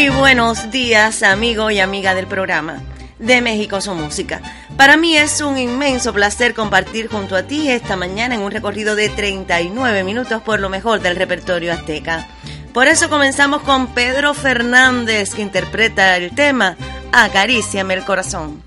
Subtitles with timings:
[0.00, 2.80] Muy buenos días, amigo y amiga del programa
[3.18, 4.40] de México su música.
[4.78, 8.96] Para mí es un inmenso placer compartir junto a ti esta mañana en un recorrido
[8.96, 12.26] de 39 minutos por lo mejor del repertorio azteca.
[12.72, 16.78] Por eso comenzamos con Pedro Fernández que interpreta el tema
[17.12, 18.62] Acaríciame el corazón.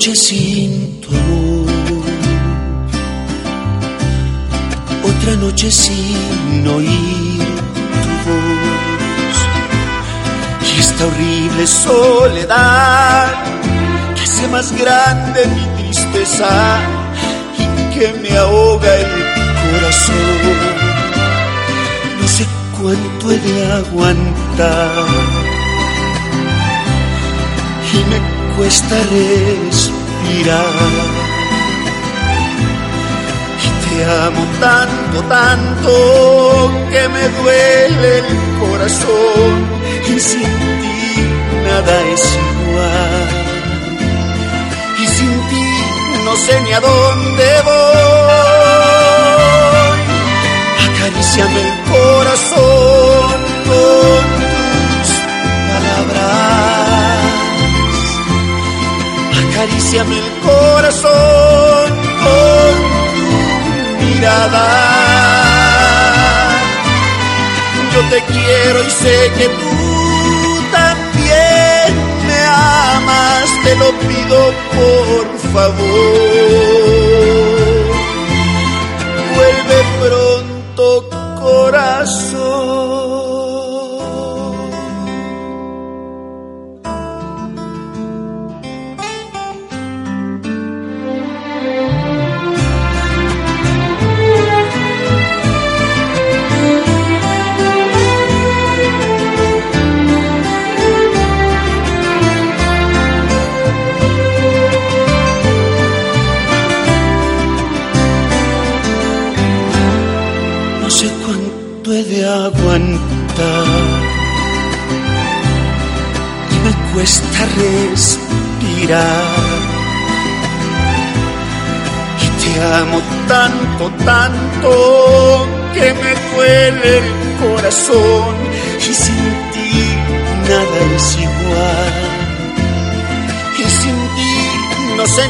[0.00, 1.66] Noche sin tu amor,
[5.04, 7.44] otra noche sin oír
[8.02, 9.36] tu voz,
[10.62, 13.26] y esta horrible soledad
[14.14, 16.80] que hace más grande mi tristeza
[17.58, 19.12] y que me ahoga el
[19.60, 20.56] corazón.
[22.22, 22.46] No sé
[22.80, 25.39] cuánto he de aguantar
[28.60, 30.66] cuesta respirar.
[33.64, 35.92] Y te amo tanto, tanto
[36.90, 38.28] que me duele el
[38.60, 39.52] corazón
[40.08, 41.00] y sin ti
[41.68, 43.28] nada es igual.
[45.02, 45.68] Y sin ti
[46.26, 47.90] no sé ni a dónde voy.
[50.84, 53.40] Acaríciame el corazón
[59.60, 61.88] acaríciame el corazón
[62.24, 62.72] con
[63.16, 64.66] tu mirada.
[67.92, 71.88] Yo te quiero y sé que tú también
[72.26, 76.79] me amas, te lo pido por favor.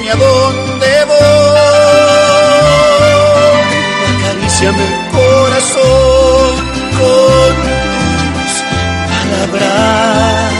[0.08, 1.60] A dónde voy.
[4.16, 6.52] Acaríciame el corazón
[6.98, 7.52] con
[8.36, 8.54] tus
[9.10, 10.52] palabras.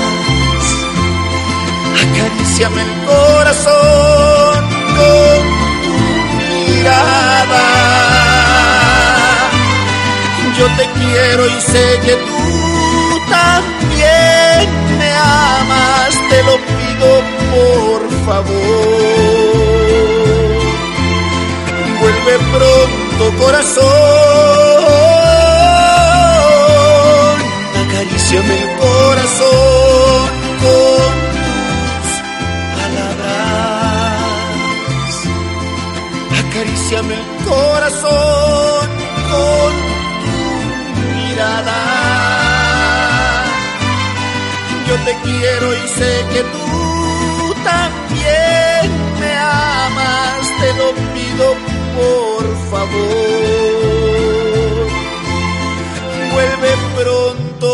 [2.02, 4.60] Acaríciame el corazón
[4.98, 5.40] con
[5.84, 5.94] tu
[6.38, 7.66] mirada.
[10.58, 12.79] Yo te quiero y sé que tú
[16.31, 17.10] te lo pido
[17.53, 19.31] por favor.
[22.00, 23.91] Vuelve pronto corazón
[27.82, 30.28] acaríciame el corazón
[30.62, 32.09] con tus
[32.77, 34.21] palabras.
[36.41, 38.84] Acaríciame el corazón
[39.30, 39.59] con
[45.04, 51.47] te quiero y sé que tú también me amas, te lo pido
[51.97, 53.80] por favor.
[56.32, 57.70] Vuelve pronto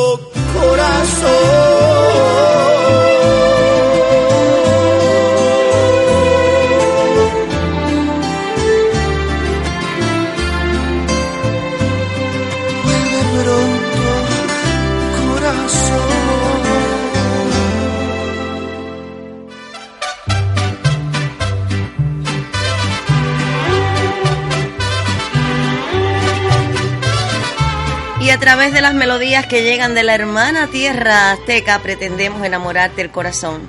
[28.36, 33.10] a través de las melodías que llegan de la hermana tierra azteca pretendemos enamorarte el
[33.10, 33.62] corazón.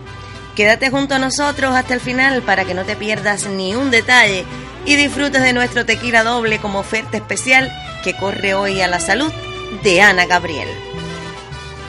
[0.57, 4.43] Quédate junto a nosotros hasta el final para que no te pierdas ni un detalle
[4.83, 7.71] y disfrutes de nuestro tequila doble como oferta especial
[8.03, 9.31] que corre hoy a la salud
[9.83, 10.67] de Ana Gabriel.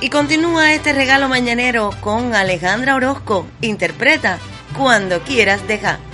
[0.00, 3.44] Y continúa este regalo mañanero con Alejandra Orozco.
[3.60, 4.38] Interpreta
[4.76, 6.07] Cuando quieras dejar.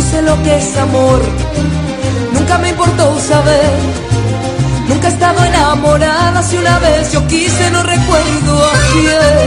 [0.00, 1.20] Sé lo que es amor,
[2.32, 3.70] nunca me importó saber.
[4.88, 9.39] Nunca he estado enamorada, si una vez yo quise, no recuerdo a quién.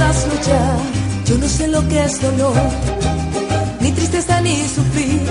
[0.00, 0.76] Hazlo ya.
[1.26, 2.56] Yo no sé lo que es dolor,
[3.80, 5.22] ni tristeza ni sufrir.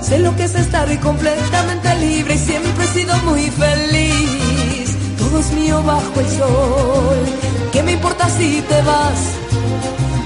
[0.00, 4.96] Sé lo que es estar completamente libre y siempre he sido muy feliz.
[5.18, 7.18] Todo es mío bajo el sol.
[7.72, 9.20] ¿Qué me importa si te vas?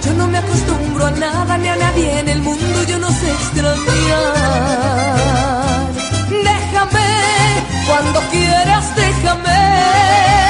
[0.05, 3.31] Yo no me acostumbro a nada ni a nadie en el mundo, yo no sé
[3.31, 4.79] extrañar
[7.89, 10.48] cuando quieras déjame, déjame,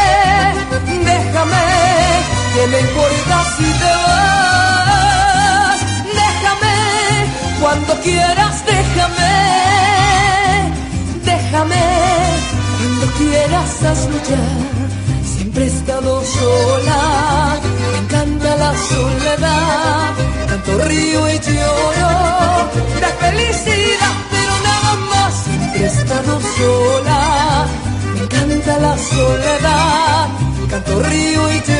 [2.70, 5.80] me importa si te vas,
[6.22, 6.76] déjame,
[7.60, 9.36] cuando quieras déjame,
[11.24, 11.84] déjame,
[12.78, 14.18] cuando quieras hazlo
[15.24, 17.00] siempre he estado sola,
[17.92, 20.14] me encanta la soledad,
[20.48, 22.10] tanto río y lloro
[23.00, 24.28] de felicidad
[25.80, 27.66] he estado sola,
[28.14, 30.28] me encanta la soledad,
[30.68, 31.77] canto, río y lloro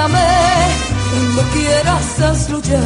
[0.00, 0.28] déjame
[1.10, 2.80] cuando quieras hazlo ya,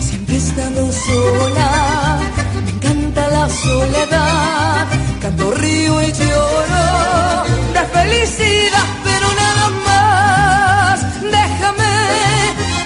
[0.00, 2.18] siempre he estado sola.
[2.64, 4.86] Me encanta la soledad,
[5.22, 11.00] canto, río y lloro de felicidad, pero nada más.
[11.22, 11.94] Déjame,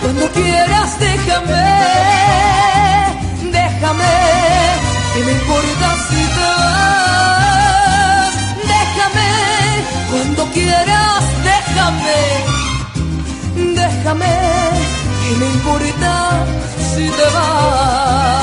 [0.03, 1.69] cuando quieras, déjame,
[3.50, 4.14] déjame,
[5.14, 8.35] que me importa si te vas.
[8.75, 9.31] Déjame,
[10.11, 12.50] cuando quieras, déjame
[14.10, 14.26] déjame,
[15.22, 15.46] que me
[16.94, 18.40] si te vas.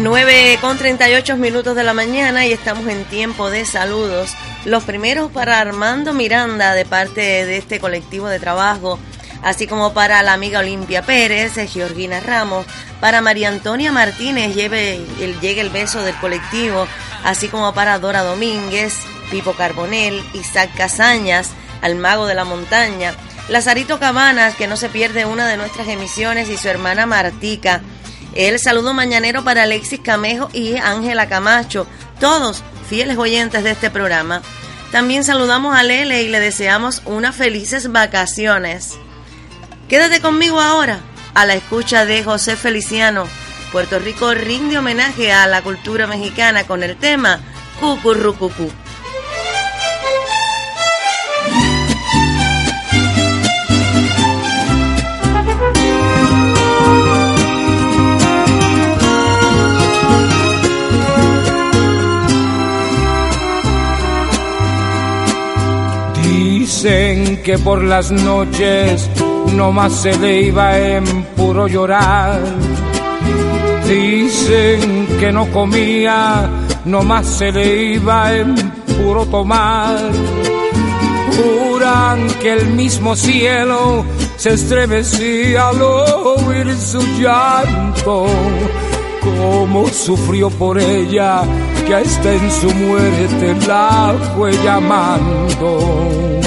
[0.00, 4.34] Nueve con 38 minutos de la mañana y estamos en tiempo de saludos.
[4.64, 8.98] Los primeros para Armando Miranda de parte de este colectivo de trabajo
[9.42, 12.66] así como para la amiga Olimpia Pérez, Georgina Ramos,
[13.00, 16.86] para María Antonia Martínez, lleve el, llegue el beso del colectivo,
[17.24, 18.94] así como para Dora Domínguez,
[19.30, 21.50] Pipo Carbonel, Isaac Casañas,
[21.82, 23.14] al mago de la montaña,
[23.48, 27.80] Lazarito Cabanas, que no se pierde una de nuestras emisiones, y su hermana Martica.
[28.34, 31.86] El saludo mañanero para Alexis Camejo y Ángela Camacho,
[32.20, 34.42] todos fieles oyentes de este programa.
[34.92, 38.98] También saludamos a Lele y le deseamos unas felices vacaciones.
[39.88, 41.00] Quédate conmigo ahora
[41.32, 43.26] a la escucha de José Feliciano.
[43.72, 47.40] Puerto Rico rinde homenaje a la cultura mexicana con el tema
[47.80, 48.70] Cucurrucucú.
[66.22, 69.08] Dicen que por las noches
[69.54, 72.40] no más se le iba en puro llorar.
[73.88, 76.48] Dicen que no comía,
[76.84, 78.54] no más se le iba en
[78.98, 79.98] puro tomar.
[81.36, 84.04] Juran que el mismo cielo
[84.36, 88.26] se estremecía al oír su llanto.
[89.22, 91.42] cómo sufrió por ella,
[91.86, 96.37] que hasta en su muerte la fue llamando.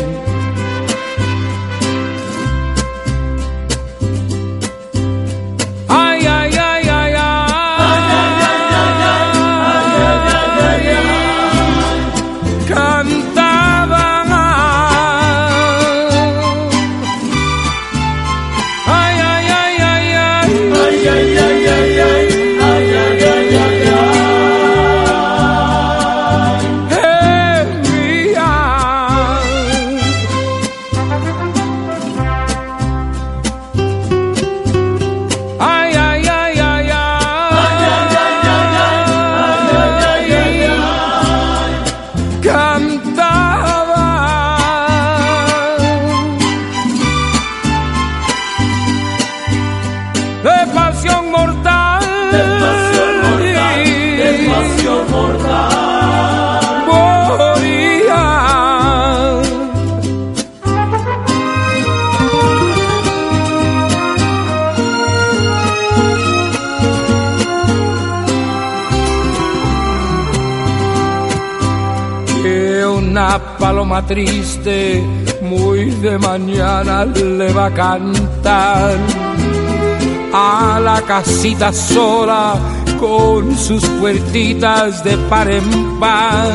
[74.00, 75.04] Triste,
[75.42, 78.98] muy de mañana le va a cantar
[80.34, 82.56] a la casita sola
[83.00, 86.54] con sus puertitas de par en par.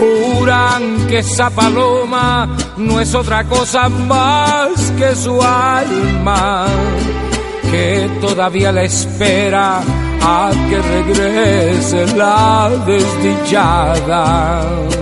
[0.00, 6.66] Juran que esa paloma no es otra cosa más que su alma,
[7.70, 9.80] que todavía la espera
[10.22, 14.99] a que regrese la desdichada.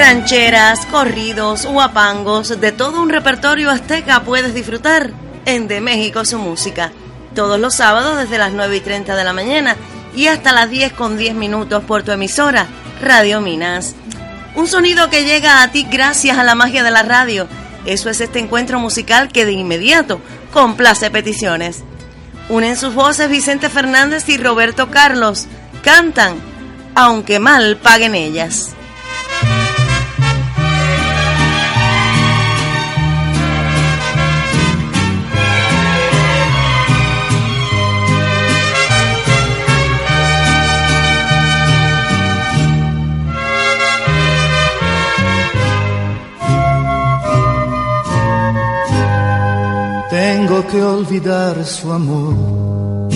[0.00, 5.10] Rancheras, corridos, huapangos, de todo un repertorio azteca puedes disfrutar
[5.44, 6.90] en De México su música.
[7.34, 9.76] Todos los sábados desde las 9 y 30 de la mañana
[10.16, 12.66] y hasta las 10 con 10 minutos por tu emisora,
[13.02, 13.94] Radio Minas.
[14.54, 17.46] Un sonido que llega a ti gracias a la magia de la radio.
[17.84, 21.82] Eso es este encuentro musical que de inmediato complace peticiones.
[22.48, 25.46] Unen sus voces Vicente Fernández y Roberto Carlos.
[25.84, 26.36] Cantan,
[26.94, 28.74] aunque mal paguen ellas.
[50.70, 53.08] Que olvidar su amor.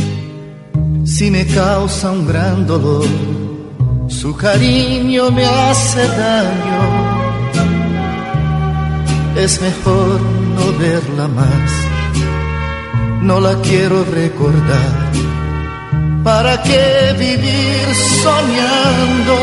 [1.05, 3.07] Si me causa un gran dolor,
[4.09, 6.81] su cariño me hace daño.
[9.37, 10.21] Es mejor
[10.57, 11.71] no verla más,
[13.21, 15.13] no la quiero recordar.
[16.23, 17.87] ¿Para qué vivir
[18.23, 19.37] soñando?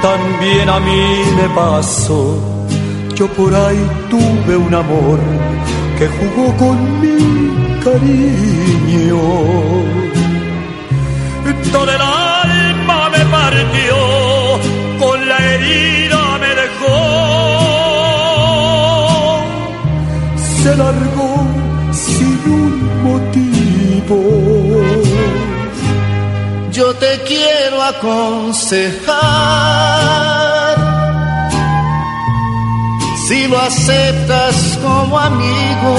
[0.00, 1.04] También a mí
[1.38, 2.38] me pasó,
[3.14, 5.45] yo por ahí tuve un amor
[5.98, 7.18] que jugó con mi
[7.84, 9.22] cariño.
[11.72, 13.96] Todo el alma me partió,
[15.00, 16.96] con la herida me dejó.
[20.62, 21.32] Se largó
[21.92, 22.72] sin un
[23.06, 24.18] motivo.
[26.72, 29.06] Yo te quiero aconsejar.
[33.26, 35.96] Si lo aceptas como amigo,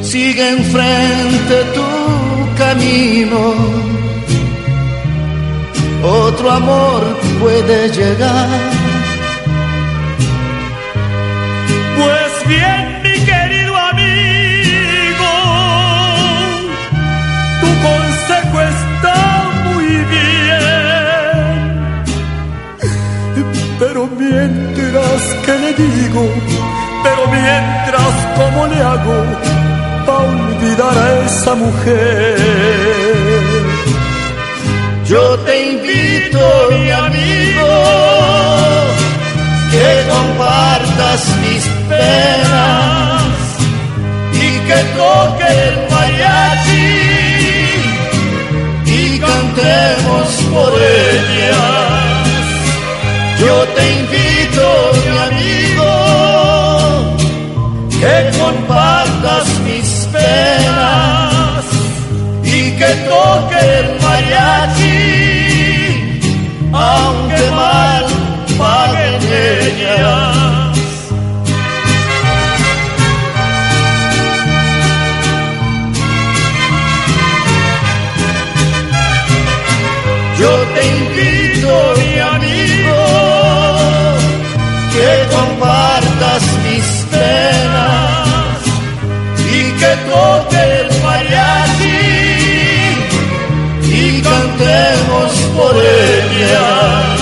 [0.00, 3.54] sigue enfrente tu camino.
[6.02, 7.02] Otro amor
[7.38, 8.48] puede llegar.
[11.98, 12.87] Pues bien,
[24.18, 26.22] mientras que le digo,
[27.04, 29.24] pero mientras cómo le hago
[30.06, 32.36] para olvidar a esa mujer.
[35.04, 37.70] Yo te invito, mi amigo,
[39.72, 43.22] que compartas mis penas
[44.32, 46.88] y que toque el mariachi
[48.84, 51.97] y cantemos por ellas.
[53.48, 54.66] Yo te invito,
[54.98, 55.90] mi amigo,
[57.98, 61.64] que compartas mis penas
[62.44, 65.00] y que toque el mariachi,
[66.74, 68.04] aunque mal
[68.58, 70.37] paguen ellas.
[90.28, 92.00] Que toque el mariachi
[93.82, 97.18] y cantemos por ellas.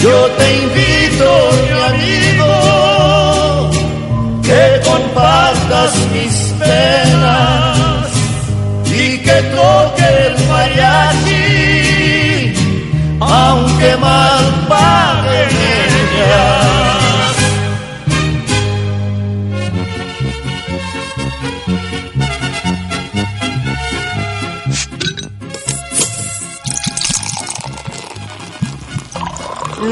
[0.00, 1.28] Yo te invito,
[1.64, 2.50] mi amigo,
[4.42, 7.07] que compartas mis penas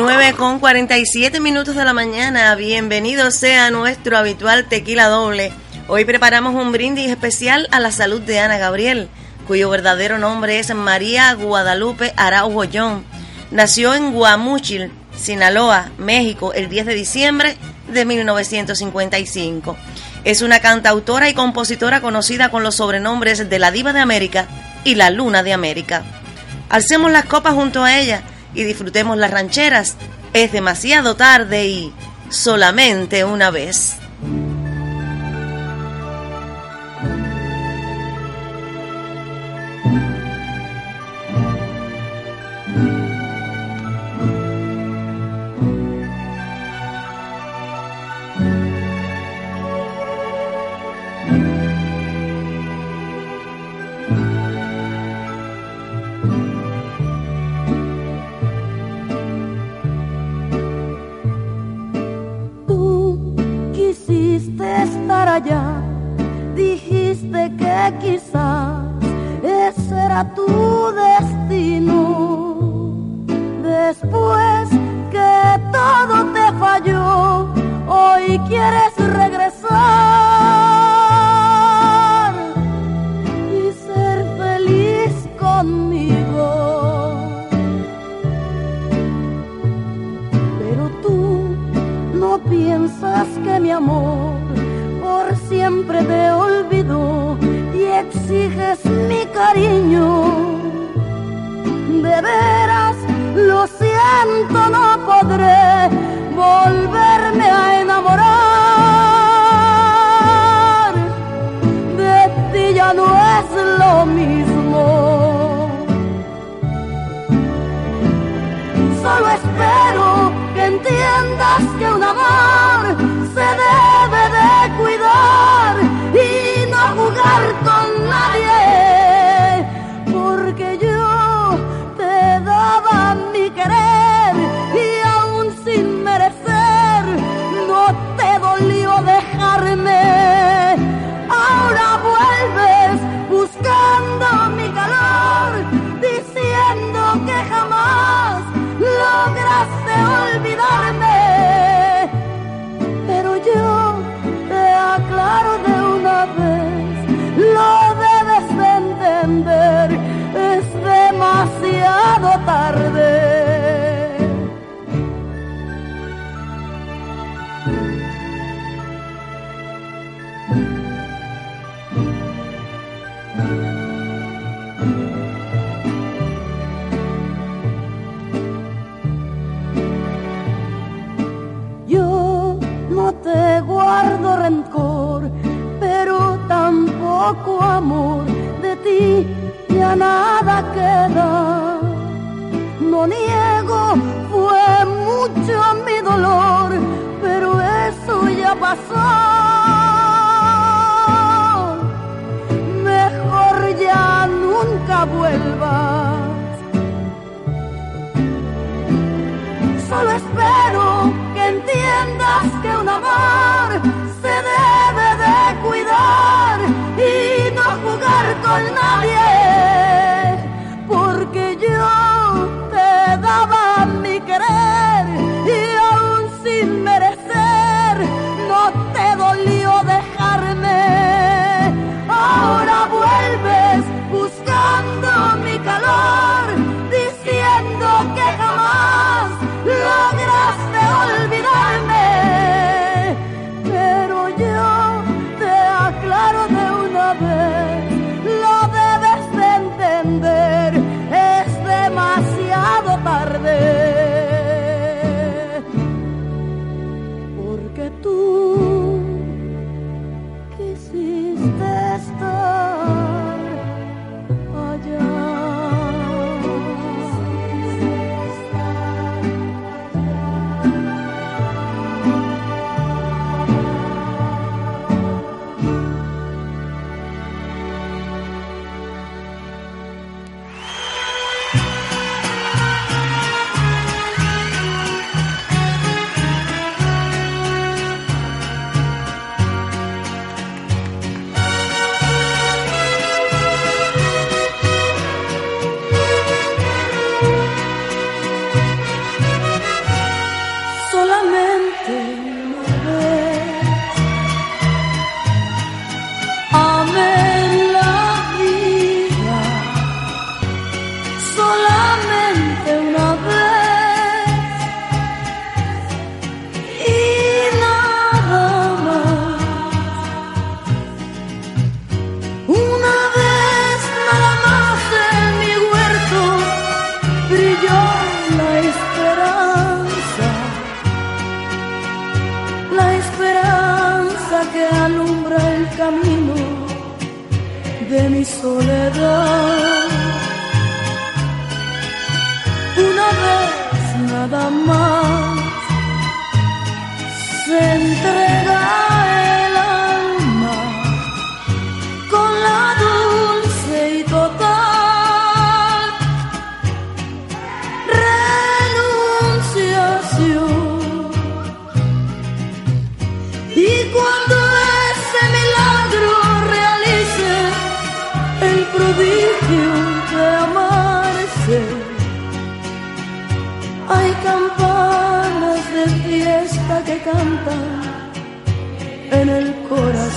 [0.06, 2.54] 9 con 47 minutos de la mañana.
[2.54, 5.50] Bienvenido sea nuestro habitual tequila doble.
[5.88, 9.08] Hoy preparamos un brindis especial a la salud de Ana Gabriel,
[9.48, 13.04] cuyo verdadero nombre es María Guadalupe Araujo John.
[13.50, 17.56] Nació en Guamúchil, Sinaloa, México, el 10 de diciembre
[17.92, 19.76] de 1955.
[20.22, 24.46] Es una cantautora y compositora conocida con los sobrenombres de la Diva de América
[24.84, 26.04] y la Luna de América.
[26.68, 28.22] Alcemos las copas junto a ella
[28.56, 29.96] y disfrutemos las rancheras.
[30.32, 31.92] Es demasiado tarde y
[32.30, 33.96] solamente una vez.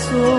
[0.09, 0.38] corazón.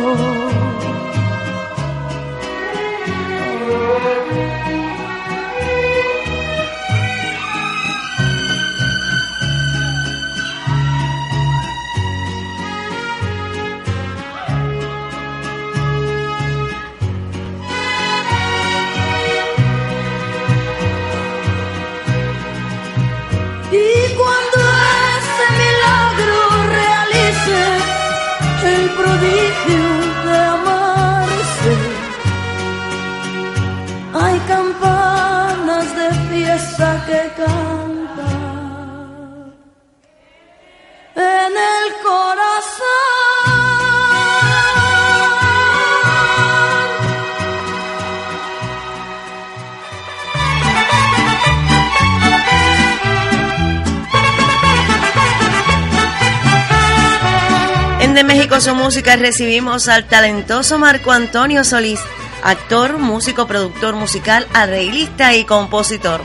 [58.50, 62.00] con su música recibimos al talentoso Marco Antonio Solís,
[62.42, 66.20] actor, músico, productor musical, arreglista y compositor.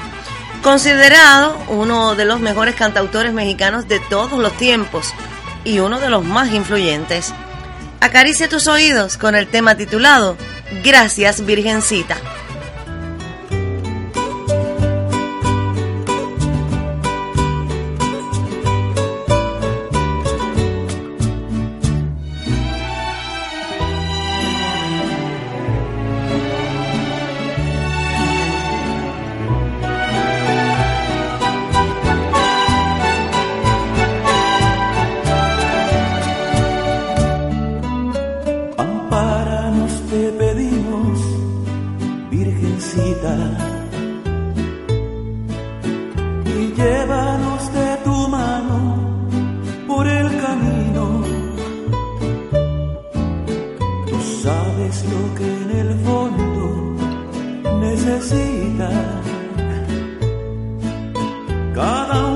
[0.64, 5.14] Considerado uno de los mejores cantautores mexicanos de todos los tiempos
[5.64, 7.32] y uno de los más influyentes.
[8.02, 10.36] Acaricia tus oídos con el tema titulado
[10.84, 12.18] Gracias Virgencita.
[54.66, 56.66] Sabes lo que en el fondo
[57.80, 58.90] necesita.
[61.74, 62.35] Cada uno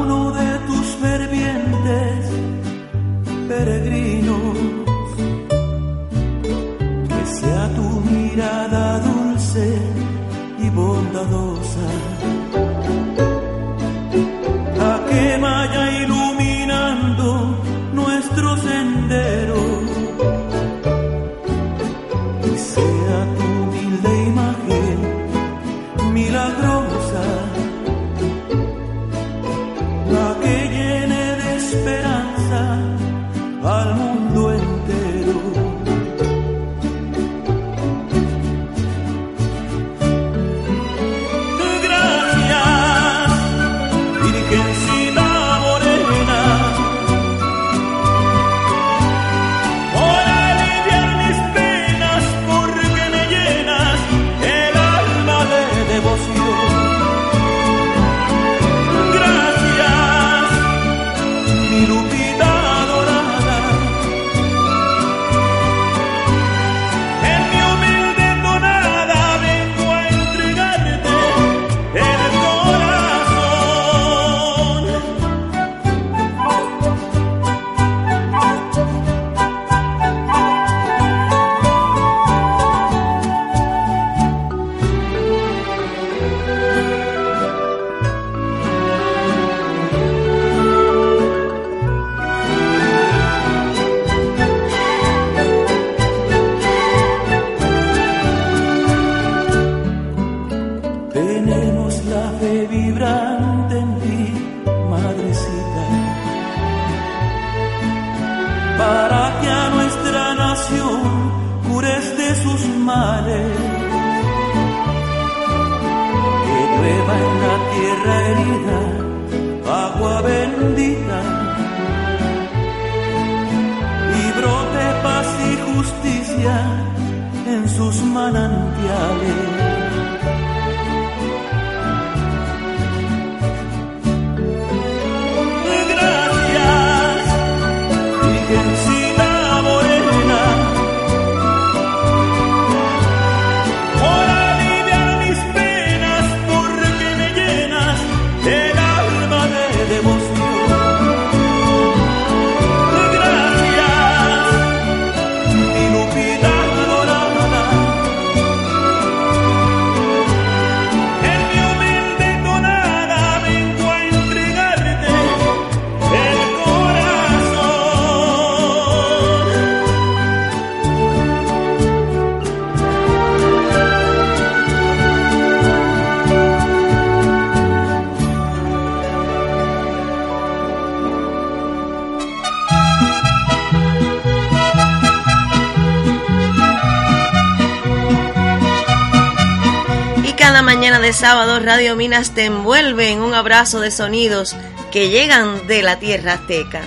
[191.20, 194.56] sábado Radio Minas te envuelve en un abrazo de sonidos
[194.90, 196.80] que llegan de la tierra azteca.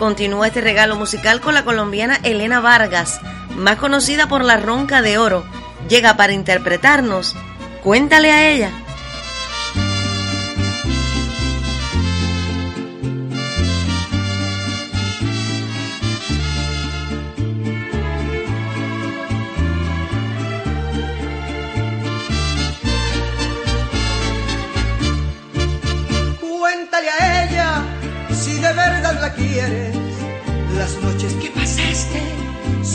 [0.00, 3.20] Continúa este regalo musical con la colombiana Elena Vargas,
[3.54, 5.44] más conocida por La Ronca de Oro.
[5.88, 7.36] Llega para interpretarnos.
[7.84, 8.72] Cuéntale a ella.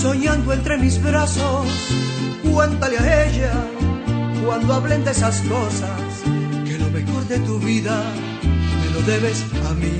[0.03, 1.65] Soñando entre mis brazos.
[2.43, 3.53] Cuéntale a ella
[4.45, 6.01] cuando hablen de esas cosas.
[6.65, 8.03] Que lo mejor de tu vida
[8.81, 9.97] me lo debes a mí.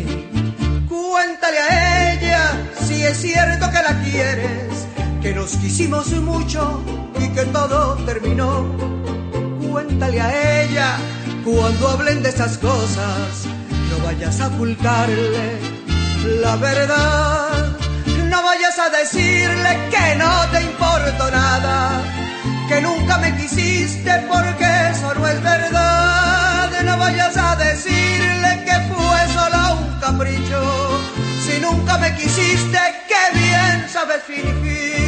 [0.89, 2.43] Cuéntale a ella
[2.85, 4.87] si es cierto que la quieres.
[5.21, 6.83] Que nos quisimos mucho
[7.23, 8.93] y que todo terminó
[9.71, 10.97] cuéntale a ella
[11.45, 13.45] cuando hablen de esas cosas.
[13.89, 15.59] No vayas a ocultarle
[16.41, 17.42] la verdad.
[18.43, 22.03] No vayas a decirle que no te importo nada.
[22.67, 26.69] Que nunca me quisiste porque eso no es verdad.
[26.83, 30.61] No vayas a decirle que fue solo un capricho.
[31.45, 35.02] Si nunca me quisiste, qué bien sabes fingir.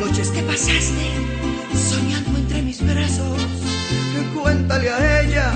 [0.00, 1.08] Noches que pasaste
[1.90, 3.40] soñando entre mis brazos.
[4.34, 5.52] Cuéntale a ella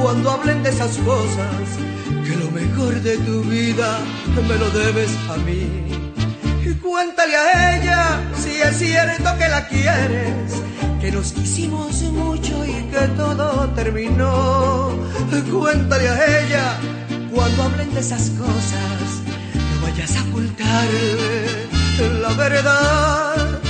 [0.00, 1.64] cuando hablen de esas cosas
[2.24, 3.98] que lo mejor de tu vida
[4.48, 5.66] me lo debes a mí.
[6.64, 10.62] Y cuéntale a ella si es cierto que la quieres,
[11.00, 14.92] que nos quisimos mucho y que todo terminó.
[15.50, 16.78] Cuéntale a ella
[17.32, 19.00] cuando hablen de esas cosas,
[19.54, 23.60] no vayas a ocultarle la verdad.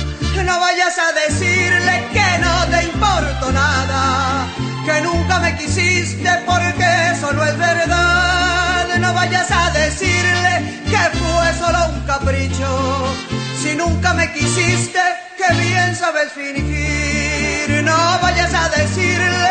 [0.45, 4.47] No vayas a decirle que no te importo nada,
[4.85, 8.87] que nunca me quisiste porque eso no es verdad.
[8.99, 13.15] No vayas a decirle que fue solo un capricho,
[13.61, 14.99] si nunca me quisiste,
[15.37, 17.83] que bien sabes fingir.
[17.83, 19.49] No vayas a decirle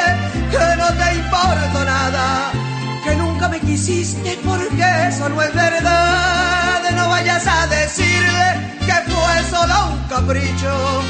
[0.50, 2.52] que no te importo nada,
[3.44, 6.90] nunca me quisiste porque eso no es verdad.
[6.96, 11.02] No vayas a decirle que fue solo un capricho,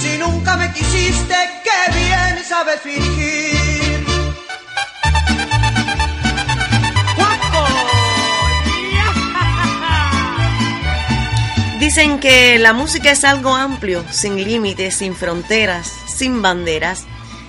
[0.00, 4.06] si nunca me quisiste, que bien sabes fingir.
[11.80, 17.02] Dicen que la música es algo amplio, sin límites, sin fronteras, sin banderas.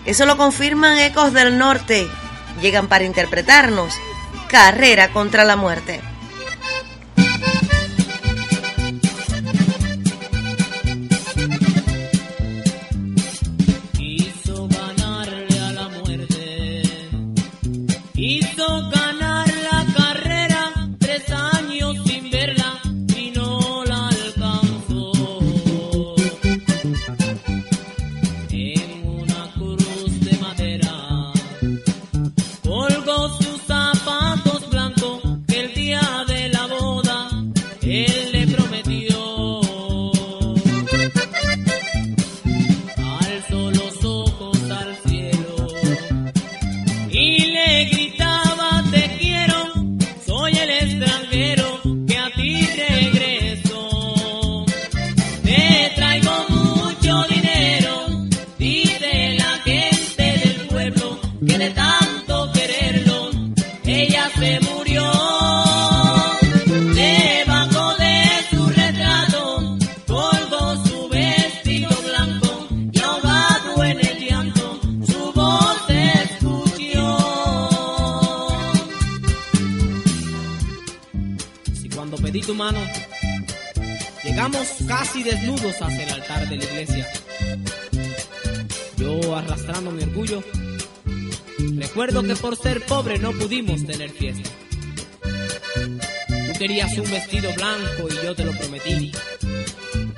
[0.06, 2.08] Eso lo confirman Ecos del Norte.
[2.60, 3.93] Llegan para interpretarnos
[4.52, 6.11] Carrera contra la Muerte.
[93.18, 94.49] No pudimos tener fiesta.
[95.22, 99.12] Tú querías un vestido blanco y yo te lo prometí.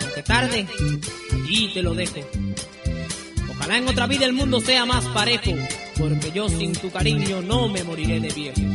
[0.02, 0.68] Aunque tarde,
[1.34, 2.20] allí te lo dejo.
[3.52, 5.54] Ojalá en otra vida el mundo sea más parejo,
[5.98, 8.73] porque yo sin tu cariño no me moriré de viejo.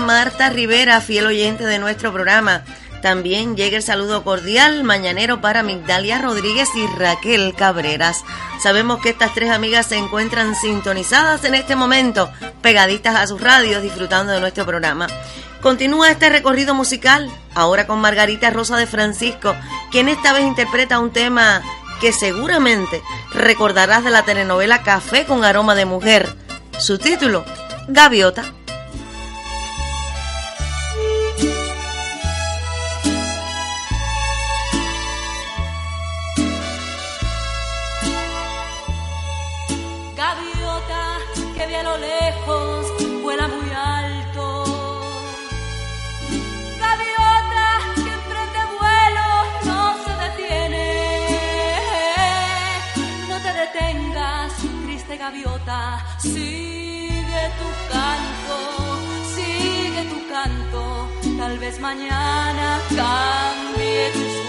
[0.00, 2.64] Marta Rivera, fiel oyente de nuestro programa.
[3.02, 8.24] También llega el saludo cordial mañanero para Migdalia Rodríguez y Raquel Cabreras.
[8.62, 12.30] Sabemos que estas tres amigas se encuentran sintonizadas en este momento,
[12.62, 15.06] pegaditas a sus radios, disfrutando de nuestro programa.
[15.60, 19.54] Continúa este recorrido musical, ahora con Margarita Rosa de Francisco,
[19.90, 21.62] quien esta vez interpreta un tema
[22.00, 26.34] que seguramente recordarás de la telenovela Café con aroma de mujer.
[26.78, 27.44] Su título,
[27.88, 28.44] Gaviota.
[56.18, 58.60] Sigue tu canto,
[59.34, 60.84] sigue tu canto.
[61.38, 64.43] Tal vez mañana cambie tu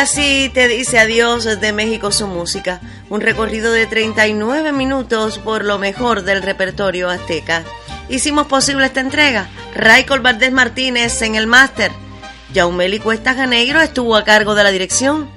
[0.00, 2.80] así te dice adiós de México su música,
[3.10, 7.64] un recorrido de 39 minutos por lo mejor del repertorio azteca.
[8.08, 11.92] Hicimos posible esta entrega, Raicol Valdés Martínez en el máster,
[12.54, 15.28] Jaumeli Cuesta Janeiro estuvo a cargo de la dirección.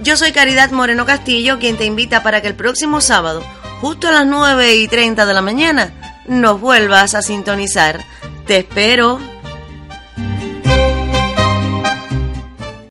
[0.00, 3.42] Yo soy Caridad Moreno Castillo, quien te invita para que el próximo sábado,
[3.80, 5.92] justo a las 9 y 30 de la mañana,
[6.28, 8.04] nos vuelvas a sintonizar.
[8.46, 9.18] Te espero.